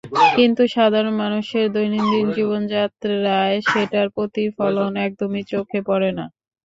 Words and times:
কিন্তু 0.35 0.63
সাধারণ 0.75 1.13
মানুষের 1.15 1.65
দৈনন্দিন 1.75 2.25
জীবনযাত্রায় 2.35 3.57
সেটার 3.69 4.07
প্রতিফলন 4.15 4.91
একদমই 5.05 5.43
চোখে 5.51 5.79
পড়ে 5.89 6.09
না। 6.17 6.25